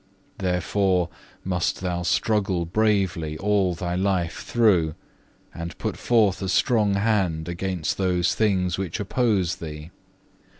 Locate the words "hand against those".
6.95-8.33